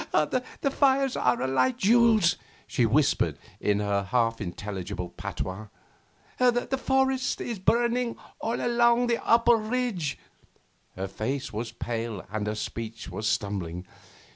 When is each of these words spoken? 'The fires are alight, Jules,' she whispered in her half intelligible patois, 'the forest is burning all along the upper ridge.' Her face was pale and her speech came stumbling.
'The 0.13 0.71
fires 0.71 1.15
are 1.15 1.39
alight, 1.43 1.77
Jules,' 1.77 2.35
she 2.65 2.87
whispered 2.87 3.37
in 3.59 3.79
her 3.79 4.01
half 4.05 4.41
intelligible 4.41 5.09
patois, 5.09 5.67
'the 6.39 6.77
forest 6.79 7.39
is 7.39 7.59
burning 7.59 8.17
all 8.39 8.59
along 8.59 9.05
the 9.05 9.23
upper 9.23 9.57
ridge.' 9.57 10.17
Her 10.95 11.07
face 11.07 11.53
was 11.53 11.71
pale 11.71 12.25
and 12.31 12.47
her 12.47 12.55
speech 12.55 13.11
came 13.11 13.21
stumbling. 13.21 13.85